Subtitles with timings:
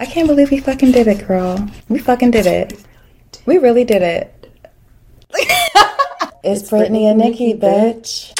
[0.00, 1.68] I can't believe we fucking did it, girl.
[1.90, 2.72] We fucking did it.
[3.44, 4.50] We really did it.
[6.42, 8.32] it's, Brittany, and Nikki, bitch.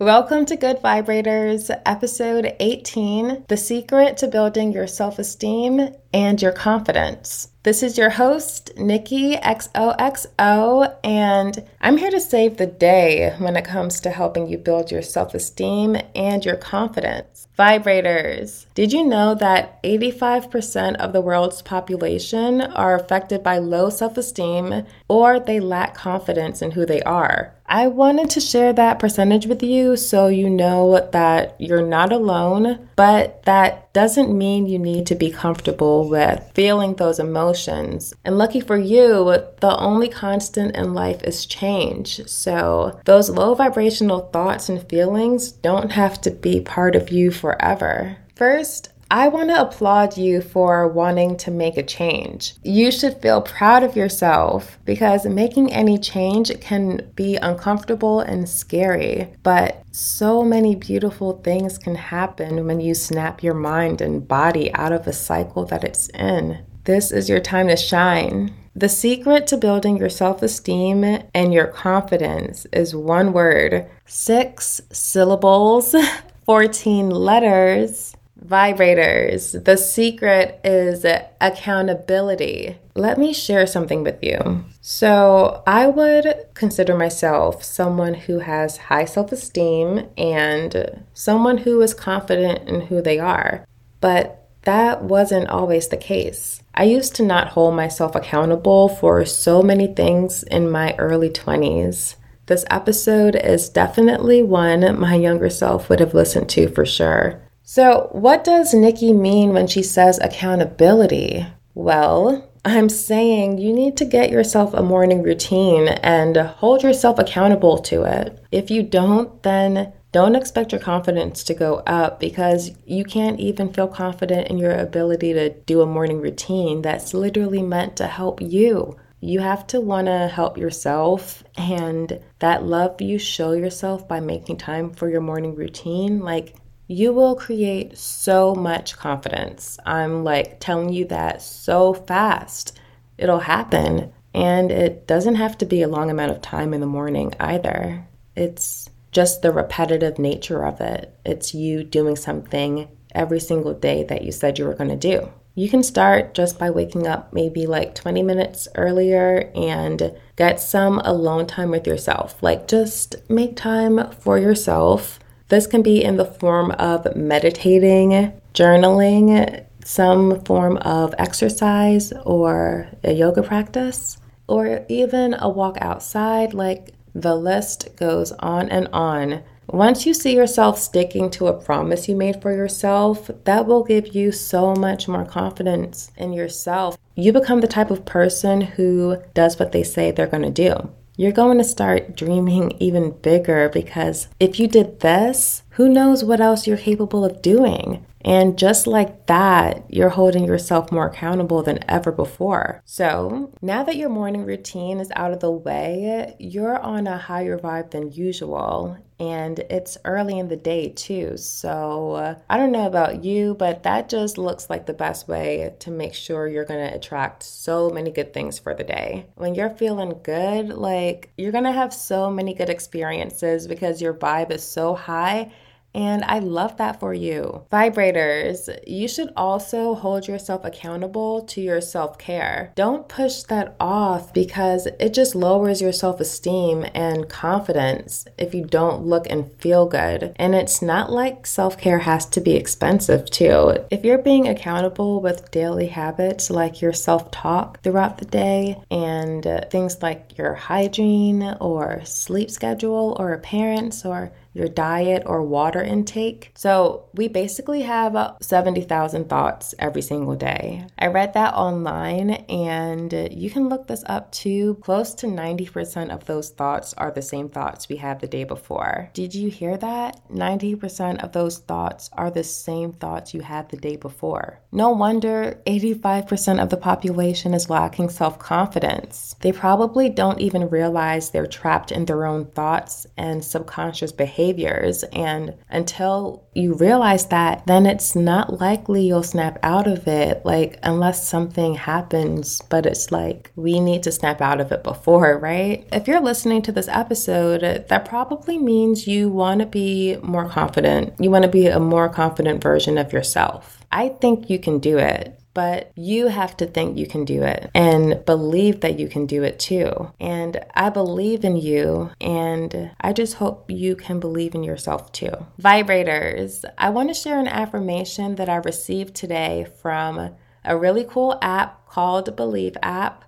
[0.00, 6.52] Welcome to Good Vibrators, episode 18 The Secret to Building Your Self Esteem and Your
[6.52, 7.50] Confidence.
[7.62, 13.66] This is your host, Nikki XOXO, and I'm here to save the day when it
[13.66, 17.48] comes to helping you build your self esteem and your confidence.
[17.58, 24.16] Vibrators, did you know that 85% of the world's population are affected by low self
[24.16, 27.54] esteem or they lack confidence in who they are?
[27.66, 32.88] I wanted to share that percentage with you so you know that you're not alone,
[32.96, 38.14] but that doesn't mean you need to be comfortable with feeling those emotions.
[38.24, 39.24] And lucky for you,
[39.60, 42.26] the only constant in life is change.
[42.26, 48.16] So those low vibrational thoughts and feelings don't have to be part of you forever.
[48.36, 52.54] First, I want to applaud you for wanting to make a change.
[52.62, 59.34] You should feel proud of yourself because making any change can be uncomfortable and scary,
[59.42, 64.92] but so many beautiful things can happen when you snap your mind and body out
[64.92, 66.64] of a cycle that it's in.
[66.84, 68.54] This is your time to shine.
[68.76, 71.02] The secret to building your self esteem
[71.34, 75.96] and your confidence is one word, six syllables,
[76.46, 81.04] 14 letters Vibrators, the secret is
[81.40, 82.78] accountability.
[82.94, 84.64] Let me share something with you.
[84.80, 91.92] So, I would consider myself someone who has high self esteem and someone who is
[91.92, 93.66] confident in who they are.
[94.00, 96.62] But that wasn't always the case.
[96.74, 102.16] I used to not hold myself accountable for so many things in my early 20s.
[102.46, 107.40] This episode is definitely one my younger self would have listened to for sure.
[107.62, 111.46] So, what does Nikki mean when she says accountability?
[111.74, 117.78] Well, I'm saying you need to get yourself a morning routine and hold yourself accountable
[117.78, 118.38] to it.
[118.50, 123.72] If you don't, then don't expect your confidence to go up because you can't even
[123.72, 128.42] feel confident in your ability to do a morning routine that's literally meant to help
[128.42, 128.96] you.
[129.20, 134.56] You have to want to help yourself, and that love you show yourself by making
[134.56, 136.20] time for your morning routine.
[136.20, 136.56] Like,
[136.90, 139.78] you will create so much confidence.
[139.86, 142.76] I'm like telling you that so fast.
[143.16, 144.12] It'll happen.
[144.34, 148.04] And it doesn't have to be a long amount of time in the morning either.
[148.34, 151.16] It's just the repetitive nature of it.
[151.24, 155.30] It's you doing something every single day that you said you were going to do.
[155.54, 160.98] You can start just by waking up maybe like 20 minutes earlier and get some
[160.98, 162.42] alone time with yourself.
[162.42, 165.19] Like just make time for yourself
[165.50, 173.12] this can be in the form of meditating, journaling, some form of exercise or a
[173.12, 174.16] yoga practice,
[174.46, 176.54] or even a walk outside.
[176.54, 179.42] Like the list goes on and on.
[179.66, 184.14] Once you see yourself sticking to a promise you made for yourself, that will give
[184.14, 186.96] you so much more confidence in yourself.
[187.14, 190.90] You become the type of person who does what they say they're going to do
[191.20, 196.40] you're going to start dreaming even bigger because if you did this, who knows what
[196.40, 198.06] else you're capable of doing?
[198.22, 202.80] And just like that, you're holding yourself more accountable than ever before.
[202.86, 207.58] So now that your morning routine is out of the way, you're on a higher
[207.58, 208.96] vibe than usual.
[209.20, 211.36] And it's early in the day too.
[211.36, 215.74] So uh, I don't know about you, but that just looks like the best way
[215.80, 219.26] to make sure you're to attract so many good things for the day.
[219.34, 224.50] When you're feeling good, like you're to have so many good experiences because your vibe
[224.50, 225.52] is so high
[225.94, 227.64] and I love that for you.
[227.72, 232.72] Vibrators, you should also hold yourself accountable to your self care.
[232.76, 238.64] Don't push that off because it just lowers your self esteem and confidence if you
[238.64, 240.34] don't look and feel good.
[240.36, 243.76] And it's not like self care has to be expensive, too.
[243.90, 249.44] If you're being accountable with daily habits like your self talk throughout the day and
[249.70, 256.50] things like your hygiene or sleep schedule or appearance or your diet or water intake.
[256.54, 260.86] So, we basically have 70,000 thoughts every single day.
[260.98, 264.76] I read that online and you can look this up too.
[264.82, 269.10] Close to 90% of those thoughts are the same thoughts we had the day before.
[269.14, 270.20] Did you hear that?
[270.32, 274.60] 90% of those thoughts are the same thoughts you had the day before.
[274.72, 279.36] No wonder 85% of the population is lacking self confidence.
[279.40, 285.02] They probably don't even realize they're trapped in their own thoughts and subconscious behavior behaviors.
[285.12, 290.78] And until you realize that, then it's not likely you'll snap out of it, like,
[290.82, 292.60] unless something happens.
[292.62, 295.86] But it's like we need to snap out of it before, right?
[295.92, 301.14] If you're listening to this episode, that probably means you want to be more confident.
[301.18, 303.78] You want to be a more confident version of yourself.
[303.92, 307.70] I think you can do it but you have to think you can do it
[307.74, 310.12] and believe that you can do it too.
[310.20, 315.32] And I believe in you, and I just hope you can believe in yourself too.
[315.60, 321.38] Vibrators, I want to share an affirmation that I received today from a really cool
[321.42, 323.24] app called Believe app.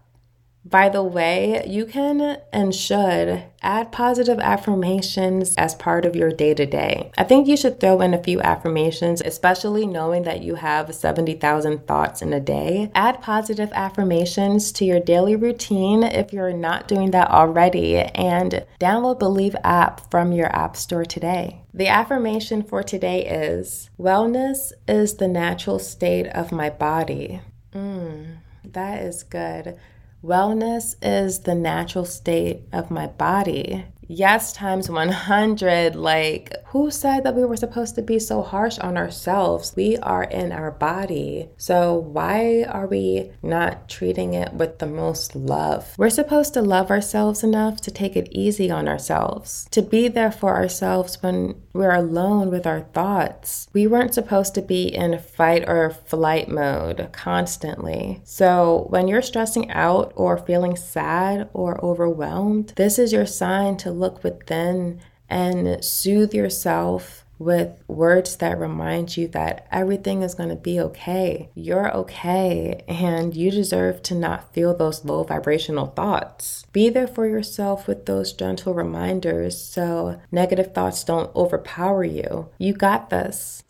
[0.64, 6.55] By the way, you can and should add positive affirmations as part of your day
[6.55, 7.11] to day.
[7.19, 11.87] I think you should throw in a few affirmations, especially knowing that you have 70,000
[11.87, 12.91] thoughts in a day.
[12.94, 19.19] Add positive affirmations to your daily routine if you're not doing that already, and download
[19.19, 21.62] Believe app from your App Store today.
[21.75, 27.41] The affirmation for today is Wellness is the natural state of my body.
[27.75, 29.79] Mmm, that is good.
[30.23, 33.85] Wellness is the natural state of my body.
[34.07, 35.97] Yes, times 100.
[35.97, 39.75] Like, who said that we were supposed to be so harsh on ourselves?
[39.77, 41.51] We are in our body.
[41.59, 45.95] So, why are we not treating it with the most love?
[45.99, 50.33] We're supposed to love ourselves enough to take it easy on ourselves, to be there
[50.33, 53.69] for ourselves when we're alone with our thoughts.
[53.75, 58.23] We weren't supposed to be in fight or flight mode constantly.
[58.25, 63.91] So, when you're stressing out or feeling sad or overwhelmed, this is your sign to
[63.91, 70.55] look within and soothe yourself with words that remind you that everything is going to
[70.55, 71.49] be okay.
[71.55, 76.67] You're okay, and you deserve to not feel those low vibrational thoughts.
[76.73, 82.50] Be there for yourself with those gentle reminders so negative thoughts don't overpower you.
[82.58, 83.64] You got this.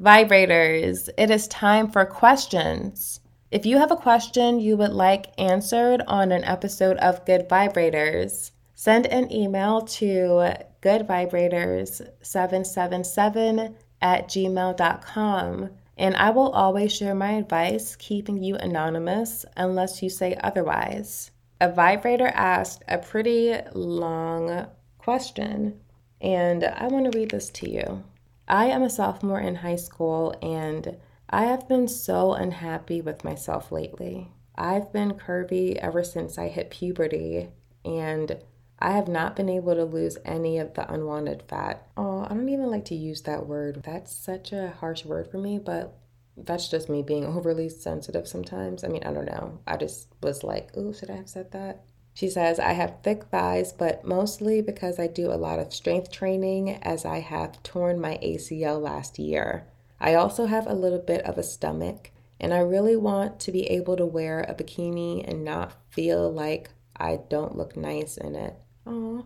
[0.00, 3.20] Vibrators, it is time for questions.
[3.50, 8.50] If you have a question you would like answered on an episode of Good Vibrators,
[8.74, 10.52] send an email to
[10.82, 15.70] goodvibrators777 at gmail.com.
[15.96, 21.30] And I will always share my advice, keeping you anonymous unless you say otherwise.
[21.58, 24.66] A vibrator asked a pretty long
[24.98, 25.80] question,
[26.20, 28.04] and I want to read this to you.
[28.46, 30.98] I am a sophomore in high school and
[31.30, 34.28] I have been so unhappy with myself lately.
[34.56, 37.50] I've been curvy ever since I hit puberty,
[37.84, 38.38] and
[38.78, 41.86] I have not been able to lose any of the unwanted fat.
[41.96, 43.82] Oh, I don't even like to use that word.
[43.84, 45.98] That's such a harsh word for me, but
[46.36, 48.82] that's just me being overly sensitive sometimes.
[48.82, 49.58] I mean, I don't know.
[49.66, 51.84] I just was like, oh, should I have said that?
[52.14, 56.10] She says, I have thick thighs, but mostly because I do a lot of strength
[56.10, 59.66] training as I have torn my ACL last year.
[60.00, 62.10] I also have a little bit of a stomach,
[62.40, 66.70] and I really want to be able to wear a bikini and not feel like
[66.96, 68.54] I don't look nice in it.
[68.86, 69.24] Aww.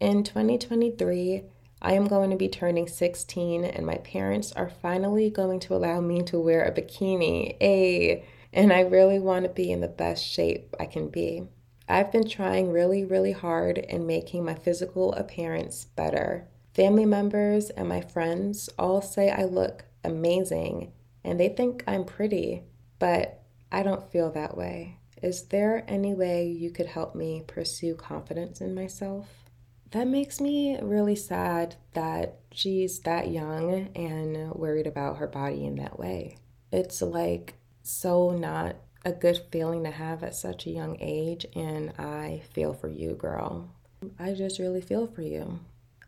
[0.00, 1.44] In 2023,
[1.80, 6.00] I am going to be turning 16, and my parents are finally going to allow
[6.00, 7.56] me to wear a bikini.
[7.60, 11.46] A, and I really want to be in the best shape I can be.
[11.88, 16.48] I've been trying really, really hard in making my physical appearance better.
[16.74, 22.64] Family members and my friends all say I look amazing and they think I'm pretty,
[22.98, 24.98] but I don't feel that way.
[25.22, 29.28] Is there any way you could help me pursue confidence in myself?
[29.92, 35.76] That makes me really sad that she's that young and worried about her body in
[35.76, 36.38] that way.
[36.72, 37.54] It's like
[37.84, 42.72] so not a good feeling to have at such a young age, and I feel
[42.72, 43.70] for you, girl.
[44.18, 45.60] I just really feel for you.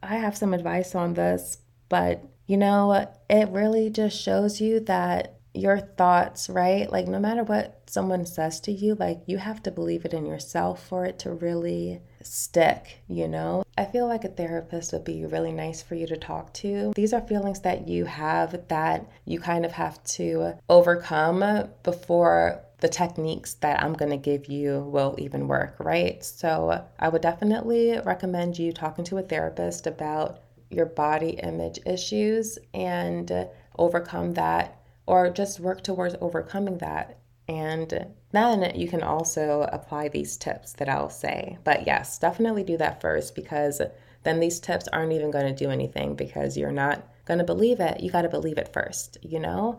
[0.06, 1.58] I have some advice on this,
[1.88, 6.90] but you know, it really just shows you that your thoughts, right?
[6.90, 10.26] Like, no matter what someone says to you, like, you have to believe it in
[10.26, 13.64] yourself for it to really stick, you know?
[13.78, 16.92] I feel like a therapist would be really nice for you to talk to.
[16.94, 22.88] These are feelings that you have that you kind of have to overcome before the
[22.88, 26.22] techniques that I'm going to give you will even work, right?
[26.22, 30.40] So I would definitely recommend you talking to a therapist about
[30.70, 37.18] your body image issues and overcome that, or just work towards overcoming that.
[37.48, 41.58] And then you can also apply these tips that I'll say.
[41.64, 43.80] But yes, definitely do that first because
[44.24, 47.78] then these tips aren't even going to do anything because you're not going to believe
[47.78, 48.00] it.
[48.00, 49.78] You got to believe it first, you know?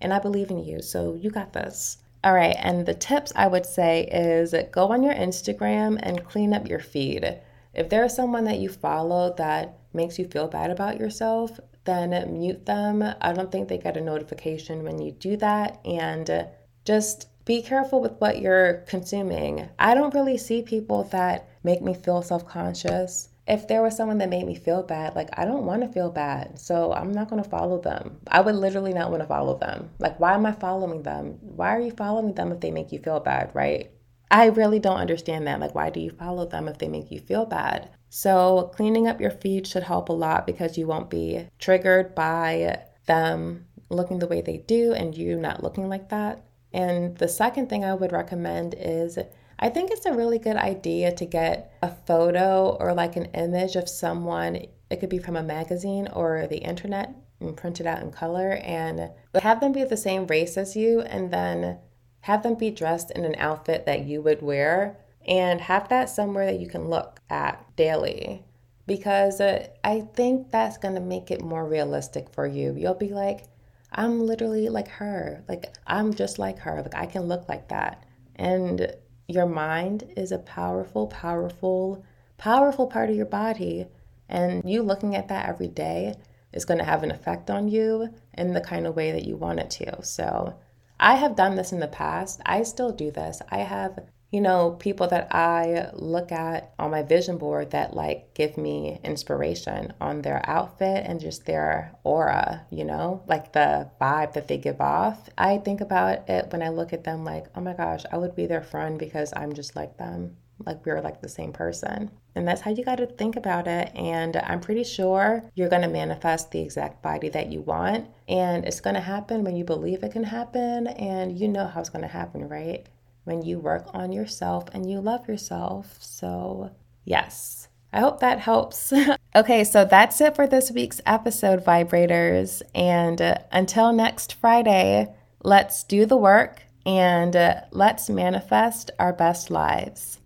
[0.00, 1.98] And I believe in you, so you got this.
[2.24, 6.52] All right, and the tips I would say is go on your Instagram and clean
[6.52, 7.38] up your feed.
[7.74, 12.66] If there's someone that you follow that makes you feel bad about yourself, then mute
[12.66, 13.04] them.
[13.20, 15.78] I don't think they get a notification when you do that.
[15.84, 16.48] And
[16.84, 19.68] just be careful with what you're consuming.
[19.78, 23.28] I don't really see people that make me feel self conscious.
[23.48, 26.10] If there was someone that made me feel bad, like I don't want to feel
[26.10, 28.20] bad, so I'm not going to follow them.
[28.28, 29.90] I would literally not want to follow them.
[29.98, 31.38] Like, why am I following them?
[31.40, 33.90] Why are you following them if they make you feel bad, right?
[34.30, 35.60] I really don't understand that.
[35.60, 37.88] Like, why do you follow them if they make you feel bad?
[38.10, 42.82] So, cleaning up your feed should help a lot because you won't be triggered by
[43.06, 46.44] them looking the way they do and you not looking like that.
[46.72, 49.18] And the second thing I would recommend is
[49.58, 53.76] I think it's a really good idea to get a photo or like an image
[53.76, 54.56] of someone.
[54.90, 58.52] It could be from a magazine or the internet and print it out in color
[58.62, 59.10] and
[59.40, 61.78] have them be the same race as you and then
[62.20, 66.46] have them be dressed in an outfit that you would wear and have that somewhere
[66.46, 68.44] that you can look at daily
[68.86, 72.74] because uh, I think that's going to make it more realistic for you.
[72.76, 73.44] You'll be like,
[73.92, 75.44] I'm literally like her.
[75.46, 76.82] Like, I'm just like her.
[76.82, 78.04] Like, I can look like that.
[78.36, 78.94] And
[79.28, 82.02] your mind is a powerful, powerful,
[82.38, 83.86] powerful part of your body.
[84.26, 86.14] And you looking at that every day
[86.52, 89.36] is going to have an effect on you in the kind of way that you
[89.36, 90.02] want it to.
[90.02, 90.54] So,
[90.98, 92.40] I have done this in the past.
[92.44, 93.40] I still do this.
[93.50, 98.34] I have you know, people that I look at on my vision board that like
[98.34, 104.34] give me inspiration on their outfit and just their aura, you know, like the vibe
[104.34, 105.30] that they give off.
[105.38, 108.36] I think about it when I look at them like, oh my gosh, I would
[108.36, 110.36] be their friend because I'm just like them.
[110.66, 112.10] Like we're like the same person.
[112.34, 113.90] And that's how you got to think about it.
[113.94, 118.08] And I'm pretty sure you're going to manifest the exact body that you want.
[118.28, 120.88] And it's going to happen when you believe it can happen.
[120.88, 122.86] And you know how it's going to happen, right?
[123.28, 125.98] When you work on yourself and you love yourself.
[126.00, 126.70] So,
[127.04, 127.68] yes.
[127.92, 128.92] I hope that helps.
[129.36, 132.62] okay, so that's it for this week's episode, vibrators.
[132.74, 139.50] And uh, until next Friday, let's do the work and uh, let's manifest our best
[139.50, 140.20] lives.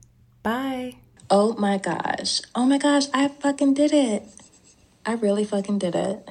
[0.44, 0.97] Bye.
[1.28, 2.40] Oh my gosh.
[2.54, 4.23] Oh my gosh, I fucking did it.
[5.04, 6.28] I really fucking did it.